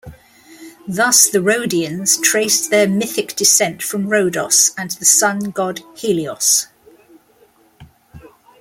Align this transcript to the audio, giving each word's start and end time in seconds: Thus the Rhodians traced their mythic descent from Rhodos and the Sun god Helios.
Thus 0.87 1.29
the 1.29 1.43
Rhodians 1.43 2.17
traced 2.19 2.71
their 2.71 2.87
mythic 2.89 3.35
descent 3.35 3.83
from 3.83 4.07
Rhodos 4.07 4.71
and 4.75 4.89
the 4.89 5.05
Sun 5.05 5.51
god 5.51 5.81
Helios. 5.95 6.65